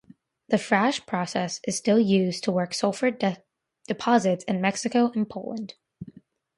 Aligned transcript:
The 0.47 0.57
Frasch 0.57 1.05
process 1.05 1.61
is 1.67 1.77
still 1.77 1.99
used 1.99 2.43
to 2.45 2.51
work 2.51 2.73
sulfur 2.73 3.15
deposits 3.87 4.43
in 4.45 4.59
Mexico 4.59 5.11
and 5.11 5.29
Poland. 5.29 5.75